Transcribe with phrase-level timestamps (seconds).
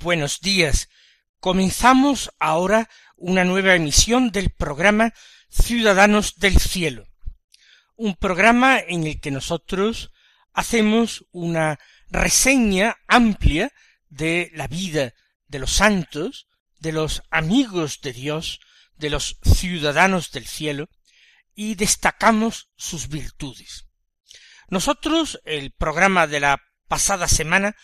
[0.00, 0.88] Buenos días.
[1.40, 5.12] Comenzamos ahora una nueva emisión del programa
[5.50, 7.06] Ciudadanos del Cielo,
[7.96, 10.10] un programa en el que nosotros
[10.54, 13.72] hacemos una reseña amplia
[14.08, 15.12] de la vida
[15.48, 16.48] de los santos,
[16.78, 18.60] de los amigos de Dios,
[18.96, 20.88] de los ciudadanos del cielo,
[21.54, 23.84] y destacamos sus virtudes.
[24.68, 27.76] Nosotros, el programa de la pasada semana,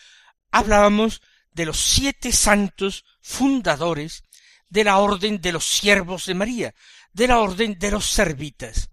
[0.51, 1.21] hablábamos
[1.57, 4.23] de los siete santos fundadores
[4.69, 6.75] de la orden de los siervos de María,
[7.13, 8.91] de la orden de los servitas.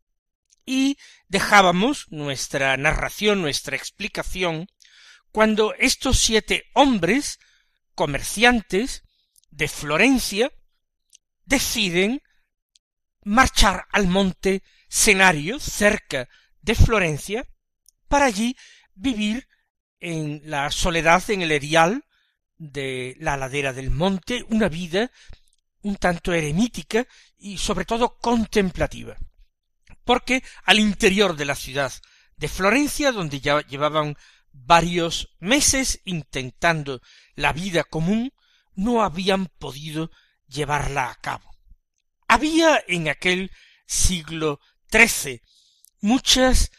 [0.64, 0.96] Y
[1.28, 4.66] dejábamos nuestra narración, nuestra explicación,
[5.30, 7.38] cuando estos siete hombres,
[7.94, 9.02] comerciantes
[9.50, 10.50] de Florencia,
[11.44, 12.22] deciden
[13.24, 16.30] marchar al monte Senario, cerca
[16.62, 17.46] de Florencia,
[18.08, 18.56] para allí
[18.94, 19.48] vivir
[20.00, 22.04] en la soledad, en el erial,
[22.56, 25.10] de la ladera del monte, una vida
[25.84, 27.06] un tanto eremítica
[27.36, 29.16] y sobre todo contemplativa.
[30.04, 31.92] Porque al interior de la ciudad
[32.36, 34.16] de Florencia, donde ya llevaban
[34.50, 37.00] varios meses intentando
[37.34, 38.32] la vida común,
[38.74, 40.10] no habían podido
[40.48, 41.50] llevarla a cabo.
[42.28, 43.50] Había en aquel
[43.86, 44.60] siglo
[44.90, 45.42] XIII
[46.00, 46.70] muchas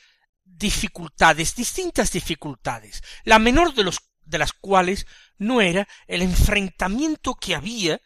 [0.43, 5.05] dificultades, distintas dificultades, la menor de los de las cuales
[5.37, 8.01] no era el enfrentamiento que había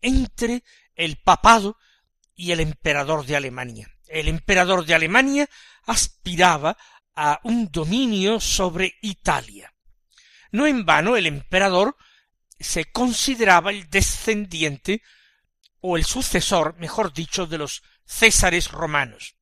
[0.00, 0.64] entre
[0.96, 1.78] el papado
[2.34, 3.88] y el emperador de Alemania.
[4.08, 5.48] El emperador de Alemania
[5.86, 6.76] aspiraba
[7.14, 9.72] a un dominio sobre Italia.
[10.50, 11.96] No en vano el emperador
[12.58, 15.02] se consideraba el descendiente
[15.80, 19.36] o el sucesor, mejor dicho, de los césares romanos.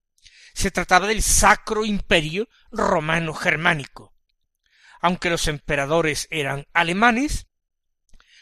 [0.54, 4.14] Se trataba del Sacro Imperio Romano Germánico
[5.00, 7.46] aunque los emperadores eran alemanes,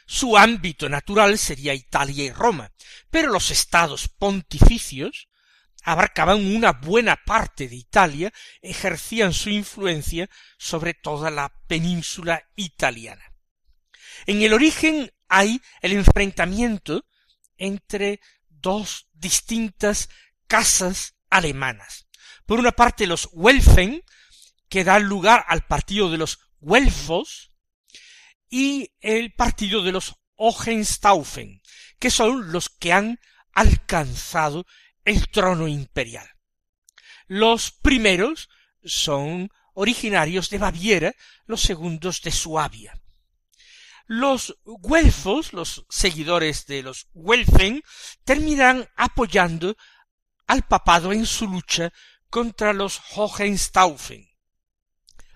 [0.06, 2.72] su ámbito natural sería Italia y Roma,
[3.10, 5.28] pero los estados pontificios
[5.82, 13.24] abarcaban una buena parte de Italia, ejercían su influencia sobre toda la península italiana.
[14.26, 17.04] En el origen hay el enfrentamiento
[17.56, 20.08] entre dos distintas
[20.46, 22.08] casas alemanas.
[22.46, 24.02] Por una parte los Welfen,
[24.68, 27.52] que dan lugar al partido de los Güelfos
[28.50, 31.60] y el partido de los Hohenstaufen,
[31.98, 33.18] que son los que han
[33.52, 34.66] alcanzado
[35.04, 36.28] el trono imperial.
[37.26, 38.48] Los primeros
[38.84, 41.14] son originarios de Baviera,
[41.46, 43.00] los segundos de Suabia.
[44.06, 47.82] Los güelfos, los seguidores de los Welfen,
[48.24, 49.76] terminan apoyando
[50.46, 51.92] al papado en su lucha
[52.30, 54.27] contra los Hohenstaufen.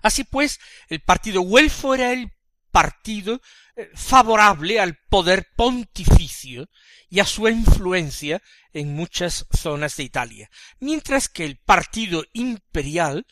[0.02, 2.32] Así pues, el partido Güelfo era el
[2.70, 3.40] partido
[3.76, 6.68] eh, favorable al poder pontificio
[7.08, 10.50] y a su influencia en muchas zonas de Italia,
[10.80, 13.26] mientras que el partido imperial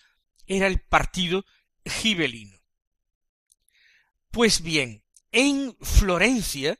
[0.46, 1.44] era el partido
[1.84, 2.58] gibelino.
[4.30, 5.02] Pues bien,
[5.32, 6.78] en Florencia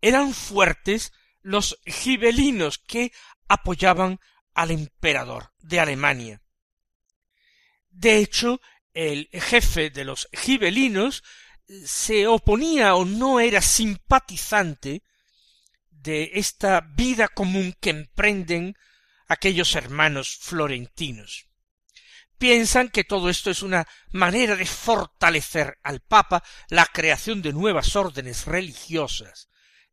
[0.00, 3.12] eran fuertes los gibelinos que
[3.48, 4.20] apoyaban
[4.54, 6.42] al emperador de Alemania.
[7.90, 8.60] De hecho,
[8.96, 11.22] el jefe de los gibelinos
[11.84, 15.02] se oponía o no era simpatizante
[15.90, 18.74] de esta vida común que emprenden
[19.28, 21.46] aquellos hermanos florentinos.
[22.38, 27.96] Piensan que todo esto es una manera de fortalecer al Papa la creación de nuevas
[27.96, 29.48] órdenes religiosas,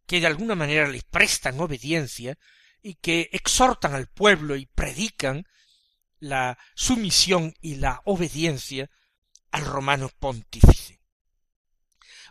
[0.06, 2.38] que de alguna manera le prestan obediencia
[2.81, 5.45] y que exhortan al pueblo y predican
[6.23, 8.89] la sumisión y la obediencia
[9.51, 11.01] al romano pontífice.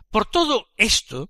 [0.09, 1.29] Por todo esto,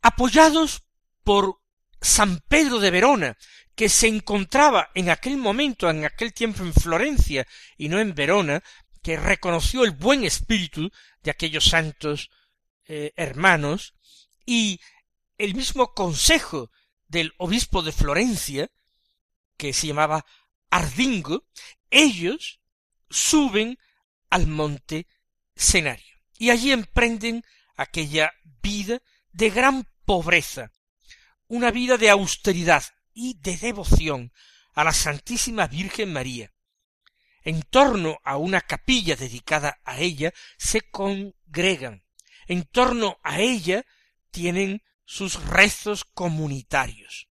[0.00, 0.84] apoyados
[1.24, 1.60] por
[2.00, 3.36] San Pedro de Verona,
[3.74, 8.62] que se encontraba en aquel momento, en aquel tiempo en Florencia y no en Verona,
[9.02, 10.90] que reconoció el buen espíritu
[11.24, 12.30] de aquellos santos
[12.84, 13.94] eh, hermanos
[14.44, 14.80] y
[15.36, 16.70] el mismo consejo
[17.08, 18.70] del obispo de Florencia,
[19.56, 20.24] que se llamaba
[20.70, 21.44] Ardingo,
[21.90, 22.60] ellos
[23.08, 23.78] suben
[24.30, 25.06] al monte
[25.54, 27.44] Senario y allí emprenden
[27.76, 28.32] aquella
[28.62, 29.00] vida
[29.32, 30.72] de gran pobreza,
[31.48, 32.84] una vida de austeridad
[33.14, 34.32] y de devoción
[34.74, 36.52] a la Santísima Virgen María.
[37.42, 42.04] En torno a una capilla dedicada a ella se congregan,
[42.48, 43.86] en torno a ella
[44.30, 47.28] tienen sus rezos comunitarios.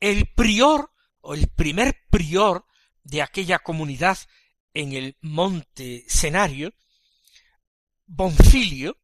[0.00, 0.90] El prior
[1.28, 2.64] o el primer prior
[3.02, 4.16] de aquella comunidad
[4.72, 6.72] en el monte Senario,
[8.06, 8.96] Bonfilio,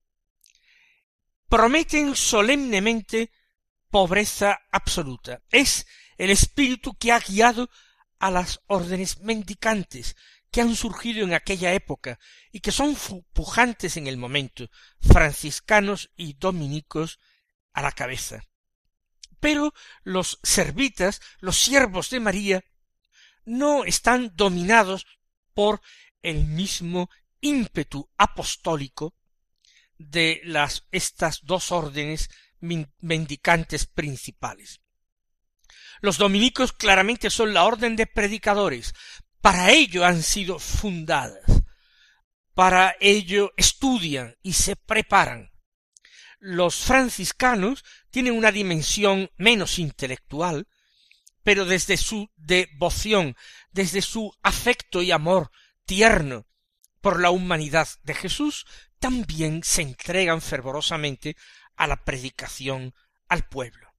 [1.50, 3.30] prometen solemnemente
[3.90, 5.42] pobreza absoluta.
[5.50, 5.86] Es
[6.16, 7.68] el espíritu que ha guiado
[8.18, 10.16] a las órdenes mendicantes
[10.50, 12.18] que han surgido en aquella época
[12.50, 12.96] y que son
[13.34, 17.20] pujantes en el momento, franciscanos y dominicos
[17.74, 18.42] a la cabeza.
[19.44, 19.74] Pero
[20.04, 22.64] los servitas, los siervos de María,
[23.44, 25.06] no están dominados
[25.52, 25.82] por
[26.22, 27.10] el mismo
[27.42, 29.14] ímpetu apostólico
[29.98, 32.30] de las estas dos órdenes
[33.00, 34.80] mendicantes principales.
[36.00, 38.94] Los dominicos claramente son la orden de predicadores,
[39.42, 41.44] para ello han sido fundadas,
[42.54, 45.53] para ello estudian y se preparan.
[46.46, 50.68] Los franciscanos tienen una dimensión menos intelectual,
[51.42, 53.34] pero desde su devoción,
[53.72, 55.50] desde su afecto y amor
[55.86, 56.46] tierno
[57.00, 58.66] por la humanidad de Jesús,
[58.98, 61.34] también se entregan fervorosamente
[61.76, 62.94] a la predicación
[63.26, 63.94] al pueblo.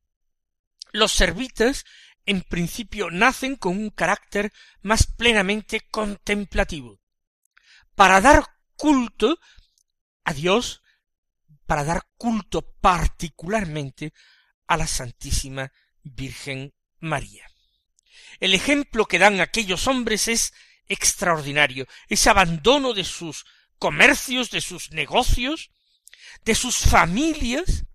[0.92, 1.84] Los servitas
[2.28, 4.54] en principio nacen con un carácter
[4.84, 7.00] más plenamente contemplativo,
[7.96, 8.46] para dar
[8.76, 9.40] culto
[10.24, 10.84] a Dios,
[11.66, 14.14] para dar culto particularmente
[14.68, 15.72] a la Santísima
[16.04, 17.50] Virgen María.
[18.40, 20.54] El ejemplo que dan aquellos hombres es
[20.88, 23.46] extraordinario, ese abandono de sus
[23.80, 25.72] comercios, de sus negocios,
[26.44, 27.86] de sus familias.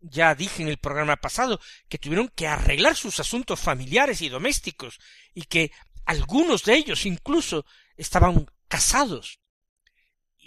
[0.00, 4.98] Ya dije en el programa pasado que tuvieron que arreglar sus asuntos familiares y domésticos
[5.34, 5.72] y que
[6.04, 7.64] algunos de ellos incluso
[7.96, 9.40] estaban casados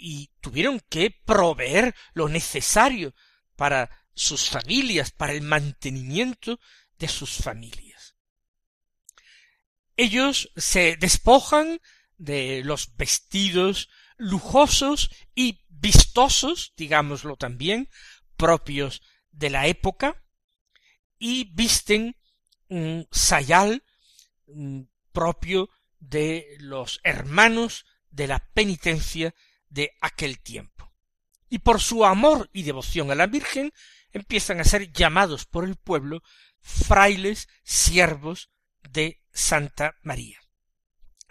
[0.00, 3.14] y tuvieron que proveer lo necesario
[3.56, 6.58] para sus familias, para el mantenimiento
[6.98, 8.16] de sus familias.
[9.96, 11.80] Ellos se despojan
[12.16, 17.88] de los vestidos lujosos y vistosos, digámoslo también,
[18.36, 20.22] propios de la época,
[21.18, 22.16] y visten
[22.68, 23.84] un sayal
[24.46, 24.82] mm,
[25.12, 25.68] propio
[25.98, 29.34] de los hermanos de la penitencia
[29.70, 30.92] de aquel tiempo.
[31.48, 33.72] Y por su amor y devoción a la Virgen
[34.12, 36.22] empiezan a ser llamados por el pueblo
[36.60, 38.50] frailes siervos
[38.82, 40.38] de Santa María.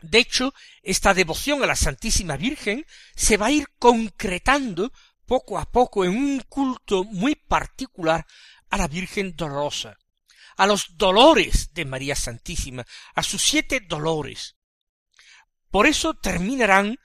[0.01, 2.85] De hecho, esta devoción a la Santísima Virgen
[3.15, 4.91] se va a ir concretando
[5.25, 8.25] poco a poco en un culto muy particular
[8.69, 9.97] a la Virgen Dolorosa,
[10.55, 14.55] a los dolores de María Santísima, a sus siete dolores.
[15.69, 16.97] Por eso terminarán,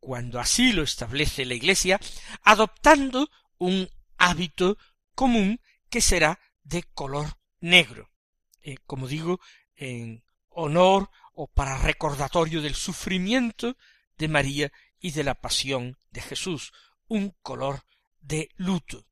[0.00, 2.00] cuando así lo establece la Iglesia,
[2.42, 4.78] adoptando un hábito
[5.14, 8.10] común que será de color negro.
[8.62, 9.40] Eh, como digo,
[9.74, 13.76] en honor o para recordatorio del sufrimiento
[14.16, 16.72] de María y de la pasión de Jesús,
[17.06, 17.84] un color
[18.20, 19.06] de luto.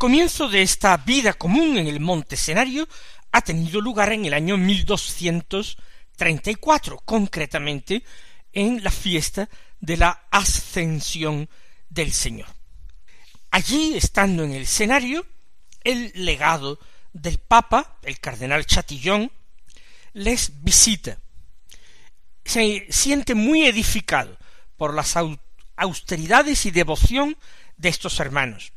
[0.00, 2.88] Comienzo de esta vida común en el monte escenario
[3.32, 8.02] ha tenido lugar en el año 1234, concretamente
[8.50, 11.50] en la fiesta de la ascensión
[11.90, 12.48] del Señor.
[13.50, 15.26] Allí, estando en el escenario,
[15.84, 16.80] el legado
[17.12, 19.30] del Papa, el cardenal Chatillon,
[20.14, 21.18] les visita.
[22.42, 24.38] Se siente muy edificado
[24.78, 25.14] por las
[25.76, 27.36] austeridades y devoción
[27.76, 28.72] de estos hermanos,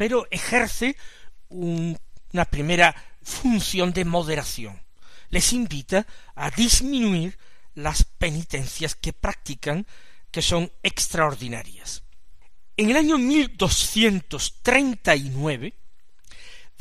[0.00, 0.96] pero ejerce
[1.50, 4.80] una primera función de moderación.
[5.28, 7.36] Les invita a disminuir
[7.74, 9.86] las penitencias que practican,
[10.30, 12.02] que son extraordinarias.
[12.78, 15.74] En el año 1239,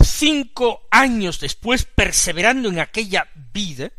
[0.02, 3.92] cinco años después, perseverando en aquella vida,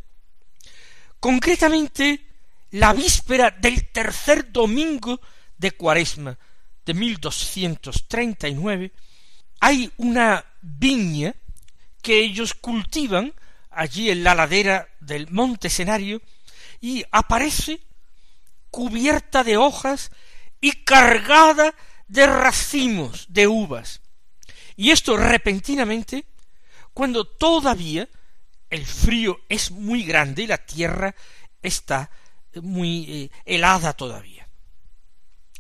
[1.21, 2.27] concretamente
[2.71, 5.21] la víspera del tercer domingo
[5.59, 6.39] de Cuaresma
[6.87, 8.93] de 1239,
[9.61, 11.35] hay una viña
[12.03, 13.35] que ellos cultivan
[13.71, 16.21] allí en la ladera del monte escenario
[16.81, 17.81] y aparece
[18.71, 20.11] cubierta de hojas
[20.61, 21.75] y cargada
[22.09, 24.01] de racimos de uvas.
[24.77, 26.25] Y esto repentinamente,
[26.95, 28.09] cuando todavía
[28.71, 31.15] el frío es muy grande y la tierra
[31.63, 32.11] está
[32.55, 34.49] muy eh, helada todavía.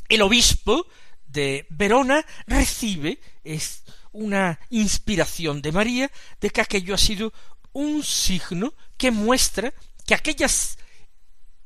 [0.09, 0.87] El obispo
[1.32, 6.10] de Verona recibe es una inspiración de María
[6.40, 7.32] de que aquello ha sido
[7.72, 9.72] un signo que muestra
[10.06, 10.78] que aquellas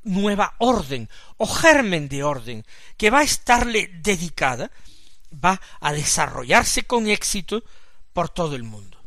[0.03, 2.65] nueva orden o germen de orden
[2.97, 4.71] que va a estarle dedicada
[5.33, 7.65] va a desarrollarse con éxito
[8.13, 9.03] por todo el mundo.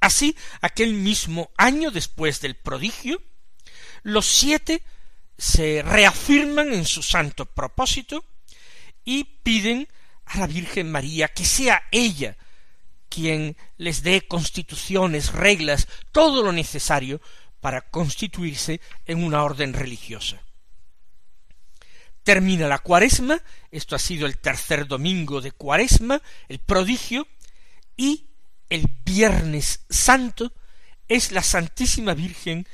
[0.00, 3.22] Así, aquel mismo año después del prodigio,
[4.02, 4.82] los siete
[5.38, 8.24] se reafirman en su santo propósito
[9.04, 9.88] y piden
[10.26, 12.36] a la Virgen María que sea ella
[13.08, 17.20] quien les dé constituciones, reglas, todo lo necesario
[17.60, 20.40] para constituirse en una orden religiosa.
[22.22, 27.26] Termina la cuaresma, esto ha sido el tercer domingo de cuaresma, el prodigio,
[27.96, 28.28] y
[28.68, 30.52] el viernes santo
[31.08, 32.66] es la Santísima Virgen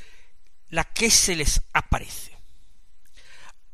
[0.68, 2.36] la que se les aparece.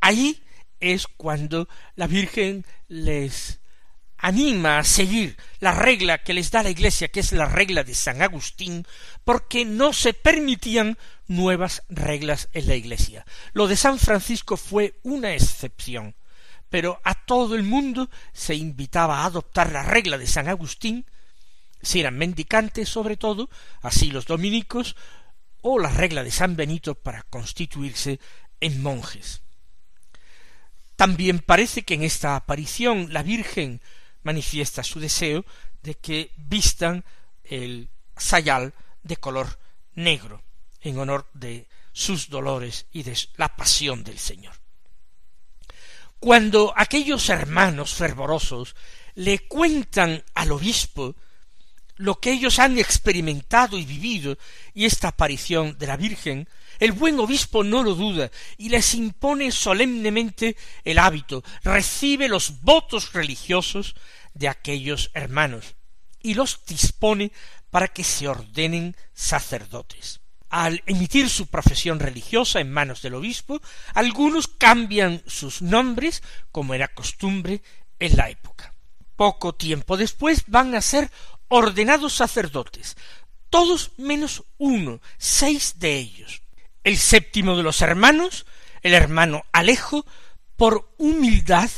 [0.00, 0.41] Allí
[0.82, 3.60] es cuando la Virgen les
[4.18, 7.94] anima a seguir la regla que les da la Iglesia, que es la regla de
[7.94, 8.86] San Agustín,
[9.24, 13.24] porque no se permitían nuevas reglas en la Iglesia.
[13.52, 16.14] Lo de San Francisco fue una excepción,
[16.68, 21.04] pero a todo el mundo se invitaba a adoptar la regla de San Agustín,
[21.80, 23.50] si eran mendicantes sobre todo,
[23.82, 24.94] así los dominicos,
[25.62, 28.20] o la regla de San Benito para constituirse
[28.60, 29.42] en monjes.
[31.02, 33.80] También parece que en esta aparición la Virgen
[34.22, 35.44] manifiesta su deseo
[35.82, 37.04] de que vistan
[37.42, 39.58] el sayal de color
[39.96, 40.44] negro
[40.80, 44.54] en honor de sus dolores y de la pasión del Señor.
[46.20, 48.76] Cuando aquellos hermanos fervorosos
[49.16, 51.16] le cuentan al obispo
[51.96, 54.38] lo que ellos han experimentado y vivido
[54.72, 56.48] y esta aparición de la Virgen,
[56.82, 63.12] el buen obispo no lo duda y les impone solemnemente el hábito, recibe los votos
[63.12, 63.94] religiosos
[64.34, 65.76] de aquellos hermanos
[66.20, 67.30] y los dispone
[67.70, 70.22] para que se ordenen sacerdotes.
[70.48, 73.62] Al emitir su profesión religiosa en manos del obispo,
[73.94, 76.20] algunos cambian sus nombres,
[76.50, 77.62] como era costumbre
[78.00, 78.74] en la época.
[79.14, 81.12] Poco tiempo después van a ser
[81.46, 82.96] ordenados sacerdotes,
[83.50, 86.42] todos menos uno, seis de ellos.
[86.84, 88.46] El séptimo de los hermanos,
[88.82, 90.04] el hermano Alejo,
[90.56, 91.70] por humildad,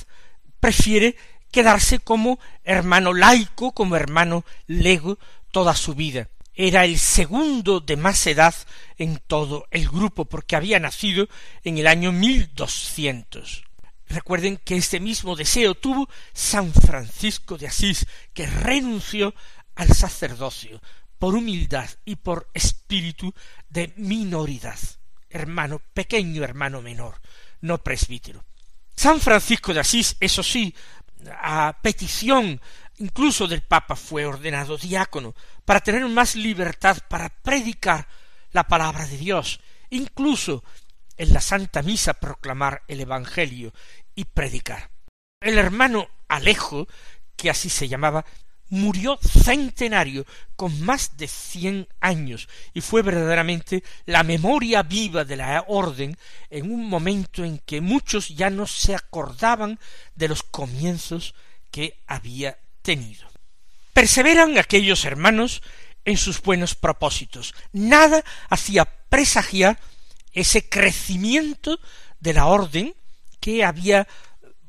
[0.61, 1.17] prefiere
[1.51, 5.19] quedarse como hermano laico, como hermano lego
[5.51, 6.29] toda su vida.
[6.55, 8.55] Era el segundo de más edad
[8.97, 11.29] en todo el grupo, porque había nacido
[11.65, 13.65] en el año mil doscientos.
[14.09, 19.35] Recuerden que este mismo deseo tuvo San Francisco de Asís, que renunció
[19.75, 20.81] al sacerdocio
[21.25, 23.33] por humildad y por espíritu
[23.71, 24.79] de minoridad,
[25.31, 27.19] hermano pequeño, hermano menor,
[27.63, 28.45] no presbítero.
[28.95, 30.75] San Francisco de Asís, eso sí,
[31.41, 32.61] a petición
[32.99, 38.07] incluso del Papa fue ordenado diácono para tener más libertad para predicar
[38.53, 40.63] la palabra de Dios, incluso
[41.17, 43.73] en la Santa Misa proclamar el Evangelio
[44.15, 44.91] y predicar.
[45.41, 46.87] El hermano Alejo,
[47.35, 48.27] que así se llamaba,
[48.69, 55.65] murió centenario con más de cien años y fue verdaderamente la memoria viva de la
[55.69, 56.17] orden
[56.51, 59.79] en un momento en que muchos ya no se acordaban
[60.15, 61.35] de los comienzos
[61.71, 63.29] que había tenido.
[63.93, 65.63] Perseveran aquellos hermanos
[66.05, 67.55] en sus buenos propósitos.
[67.73, 69.79] Nada hacía presagiar
[70.33, 71.79] ese crecimiento
[72.21, 72.95] de la orden
[73.41, 74.07] que había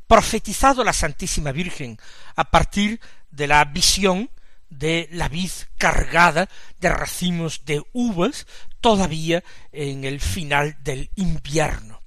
[0.07, 1.97] profetizado la Santísima Virgen
[2.35, 2.99] a partir
[3.35, 4.29] de la visión
[4.69, 6.49] de la vid cargada
[6.79, 8.47] de racimos de uvas
[8.81, 12.01] todavía en el final del invierno.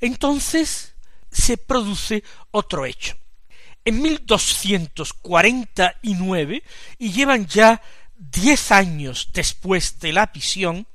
[0.00, 0.94] Entonces
[1.30, 3.16] se produce otro hecho.
[3.84, 6.64] En 1249,
[6.98, 7.80] y llevan ya
[8.16, 10.86] diez años después de la visión,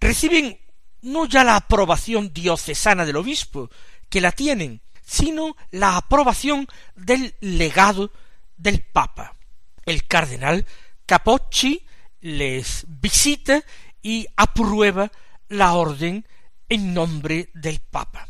[0.00, 0.58] reciben
[1.02, 3.70] no ya la aprobación diocesana del obispo,
[4.08, 8.10] que la tienen, sino la aprobación del legado
[8.56, 9.36] del Papa.
[9.84, 10.64] El cardenal
[11.06, 11.84] Capocci
[12.20, 13.62] les visita
[14.02, 15.10] y aprueba
[15.48, 16.26] la orden
[16.68, 18.28] en nombre del Papa.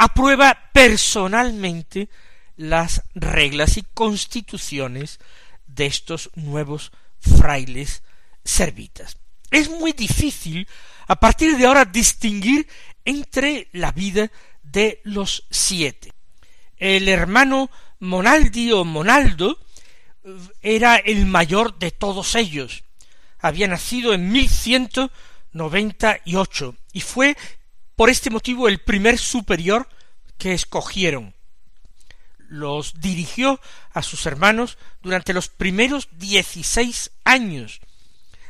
[0.00, 2.08] aprueba personalmente
[2.56, 5.20] las reglas y constituciones
[5.66, 8.02] de estos nuevos frailes
[8.42, 9.18] servitas.
[9.50, 10.66] Es muy difícil
[11.06, 12.66] a partir de ahora distinguir
[13.04, 14.30] entre la vida
[14.62, 16.14] de los siete.
[16.78, 19.58] El hermano Monaldi o Monaldo
[20.62, 22.84] era el mayor de todos ellos.
[23.38, 24.32] Había nacido en
[26.36, 27.36] ocho y fue
[28.00, 29.86] por este motivo el primer superior
[30.38, 31.34] que escogieron.
[32.48, 33.60] Los dirigió
[33.92, 37.82] a sus hermanos durante los primeros dieciséis años,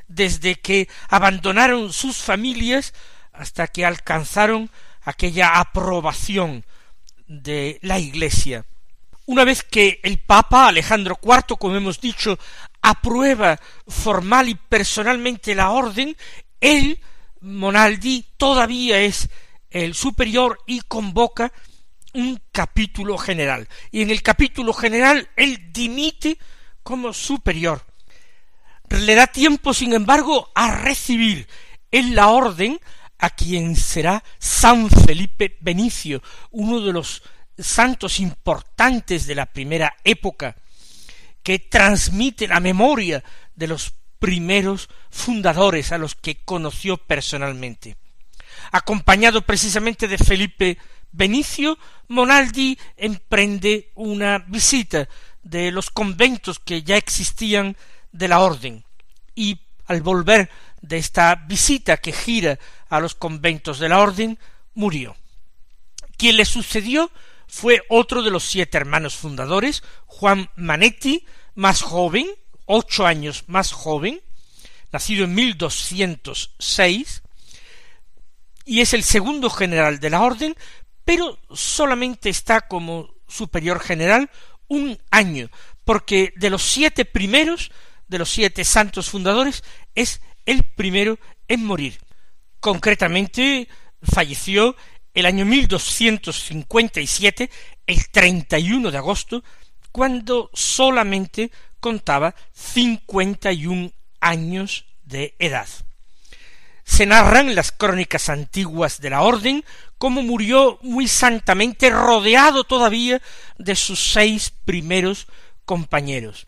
[0.06, 2.94] desde que abandonaron sus familias
[3.32, 4.70] hasta que alcanzaron
[5.02, 6.64] aquella aprobación
[7.26, 8.64] de la Iglesia.
[9.26, 12.38] Una vez que el Papa Alejandro IV, como hemos dicho,
[12.82, 13.58] aprueba
[13.88, 16.16] formal y personalmente la orden,
[16.60, 17.00] él,
[17.40, 19.28] Monaldi, todavía es
[19.70, 21.52] el superior y convoca
[22.14, 23.68] un capítulo general.
[23.90, 26.38] Y en el capítulo general él dimite
[26.82, 27.84] como superior.
[28.88, 31.46] Le da tiempo, sin embargo, a recibir
[31.90, 32.80] en la orden
[33.18, 37.22] a quien será San Felipe Benicio, uno de los
[37.56, 40.56] santos importantes de la primera época,
[41.42, 43.22] que transmite la memoria
[43.54, 47.96] de los primeros fundadores a los que conoció personalmente.
[48.70, 50.78] Acompañado precisamente de Felipe
[51.10, 55.08] Benicio, Monaldi emprende una visita
[55.42, 57.76] de los conventos que ya existían
[58.12, 58.84] de la orden
[59.34, 60.50] y al volver
[60.82, 64.38] de esta visita que gira a los conventos de la orden,
[64.74, 65.16] murió.
[66.16, 67.10] Quien le sucedió
[67.48, 72.26] fue otro de los siete hermanos fundadores, Juan Manetti, más joven,
[72.72, 74.20] ocho años más joven,
[74.92, 77.22] nacido en 1206,
[78.64, 80.54] y es el segundo general de la orden,
[81.04, 84.30] pero solamente está como superior general
[84.68, 85.50] un año,
[85.84, 87.72] porque de los siete primeros,
[88.06, 89.64] de los siete santos fundadores,
[89.96, 91.98] es el primero en morir.
[92.60, 93.66] Concretamente,
[94.00, 94.76] falleció
[95.12, 97.50] el año 1257,
[97.88, 99.42] el 31 de agosto,
[99.90, 105.66] cuando solamente contaba cincuenta y un años de edad.
[106.84, 109.64] Se narran las crónicas antiguas de la orden
[109.98, 113.20] cómo murió muy santamente rodeado todavía
[113.58, 115.26] de sus seis primeros
[115.64, 116.46] compañeros.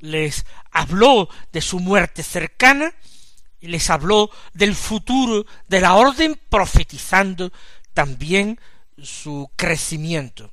[0.00, 2.92] Les habló de su muerte cercana
[3.60, 7.52] y les habló del futuro de la orden profetizando
[7.94, 8.60] también
[9.02, 10.52] su crecimiento.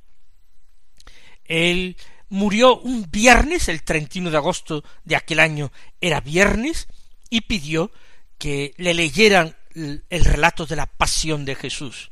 [1.44, 1.96] Él
[2.28, 6.88] murió un viernes, el 31 de agosto de aquel año era viernes,
[7.30, 7.90] y pidió
[8.38, 12.10] que le leyeran el relato de la pasión de Jesús.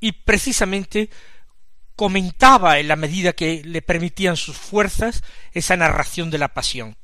[0.00, 1.10] Y precisamente
[1.96, 6.96] comentaba en la medida que le permitían sus fuerzas esa narración de la pasión.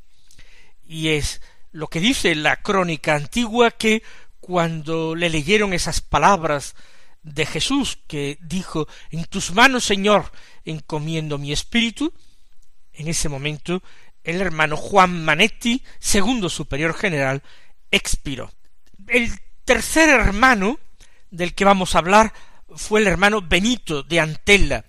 [0.84, 4.02] Y es lo que dice la crónica antigua que
[4.40, 6.74] cuando le leyeron esas palabras
[7.22, 10.32] de Jesús que dijo En tus manos, Señor,
[10.64, 12.12] encomiendo mi espíritu,
[12.98, 13.82] en ese momento
[14.24, 17.42] el hermano Juan Manetti, segundo superior general,
[17.90, 18.52] expiró.
[19.06, 19.30] El
[19.64, 20.78] tercer hermano
[21.30, 22.34] del que vamos a hablar
[22.76, 24.84] fue el hermano Benito de Antella,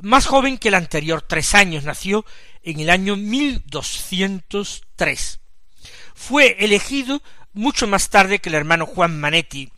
[0.00, 2.24] más joven que el anterior, tres años, nació
[2.62, 5.40] en el año mil doscientos tres.
[6.14, 9.70] Fue elegido mucho más tarde que el hermano Juan Manetti,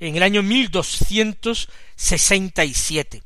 [0.00, 3.22] en el año 1267.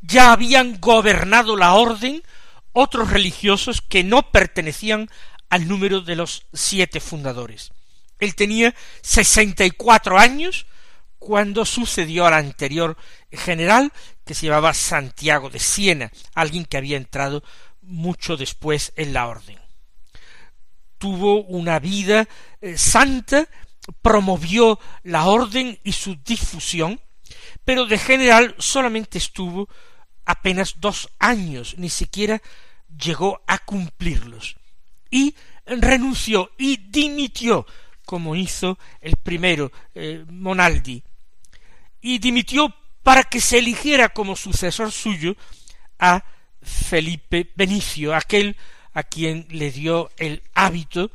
[0.00, 2.22] Ya habían gobernado la orden
[2.72, 5.08] otros religiosos que no pertenecían
[5.48, 7.72] al número de los siete fundadores.
[8.18, 10.66] Él tenía sesenta y cuatro años
[11.18, 12.96] cuando sucedió al anterior
[13.30, 13.92] general
[14.24, 17.42] que se llamaba Santiago de Siena, alguien que había entrado
[17.82, 19.58] mucho después en la orden.
[20.98, 22.28] Tuvo una vida
[22.60, 23.48] eh, santa,
[24.02, 27.00] promovió la orden y su difusión,
[27.64, 29.68] pero de general solamente estuvo
[30.24, 32.42] apenas dos años, ni siquiera
[32.96, 34.56] llegó a cumplirlos.
[35.10, 35.34] Y
[35.66, 37.66] renunció y dimitió,
[38.04, 41.02] como hizo el primero, eh, Monaldi,
[42.00, 45.36] y dimitió para que se eligiera como sucesor suyo
[45.98, 46.24] a
[46.62, 48.56] Felipe Benicio, aquel
[48.94, 51.10] a quien le dio el hábito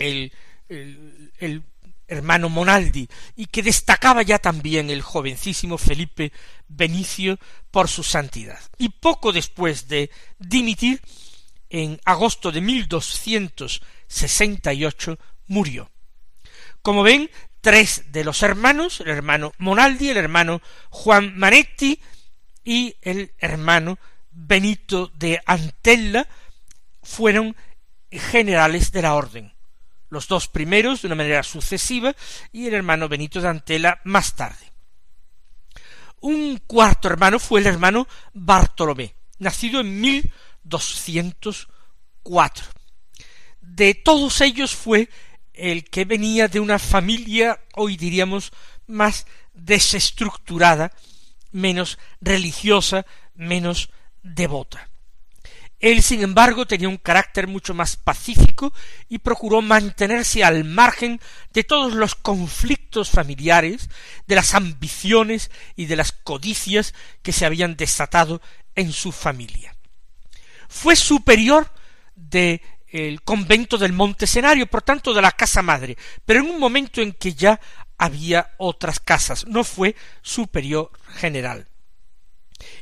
[0.00, 0.32] el,
[0.68, 1.62] el,
[2.10, 6.32] hermano Monaldi, y que destacaba ya también el jovencísimo Felipe
[6.68, 7.38] Benicio
[7.70, 8.58] por su santidad.
[8.76, 11.00] Y poco después de dimitir,
[11.70, 15.90] en agosto de 1268 murió.
[16.82, 22.00] Como ven, tres de los hermanos, el hermano Monaldi, el hermano Juan Manetti
[22.64, 23.98] y el hermano
[24.32, 26.26] Benito de Antella,
[27.02, 27.54] fueron
[28.10, 29.52] generales de la orden.
[30.10, 32.14] Los dos primeros de una manera sucesiva
[32.52, 34.72] y el hermano Benito de Antella más tarde.
[36.20, 41.68] Un cuarto hermano fue el hermano Bartolomé, nacido en mil doscientos
[42.22, 42.66] cuatro.
[43.60, 45.08] De todos ellos fue
[45.54, 48.52] el que venía de una familia, hoy diríamos,
[48.86, 50.92] más desestructurada,
[51.52, 53.90] menos religiosa, menos
[54.22, 54.89] devota.
[55.80, 58.72] Él, sin embargo, tenía un carácter mucho más pacífico
[59.08, 61.20] y procuró mantenerse al margen
[61.52, 63.88] de todos los conflictos familiares,
[64.26, 68.42] de las ambiciones y de las codicias que se habían desatado
[68.74, 69.74] en su familia.
[70.68, 71.72] Fue superior
[72.14, 76.60] de el convento del Monte Senario, por tanto de la casa madre, pero en un
[76.60, 77.58] momento en que ya
[77.96, 81.68] había otras casas, no fue superior general.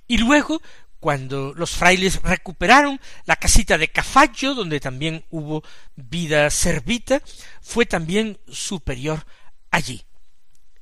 [0.06, 0.60] Y luego,
[1.00, 5.62] cuando los frailes recuperaron la casita de Cafallo, donde también hubo
[5.94, 7.22] vida servita,
[7.60, 9.24] fue también superior
[9.70, 10.04] allí.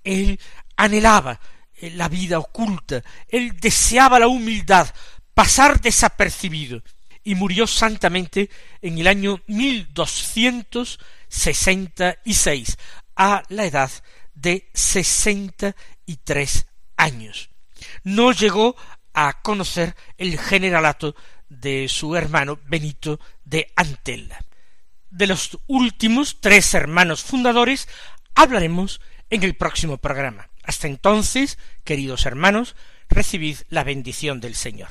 [0.05, 0.41] Él
[0.77, 1.41] anhelaba
[1.75, 4.93] eh, la vida oculta, él deseaba la humildad,
[5.35, 6.83] pasar desapercibido,
[7.23, 8.49] y murió santamente
[8.81, 12.79] en el año mil doscientos sesenta y seis
[13.17, 13.91] a la edad
[14.33, 15.75] de sesenta
[16.07, 17.51] y tres años.
[18.05, 18.77] No llegó
[19.17, 21.17] a conocer el generalato
[21.49, 24.39] de su hermano Benito de Antella.
[25.11, 27.89] De los últimos tres hermanos fundadores
[28.35, 29.01] hablaremos
[29.31, 30.51] en el próximo programa.
[30.63, 32.77] Hasta entonces, queridos hermanos,
[33.09, 34.91] recibid la bendición del Señor.